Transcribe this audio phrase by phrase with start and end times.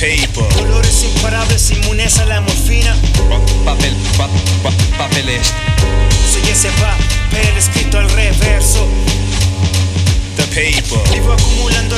[0.00, 0.48] paper.
[0.56, 2.96] Dolores imparables inmunes a la morfina.
[3.28, 4.28] Pa papel, pa
[4.62, 5.52] pa papeles.
[6.32, 8.88] Soy ese papel escrito al reverso.
[10.36, 11.12] The paper.
[11.12, 11.96] Vivo acumulando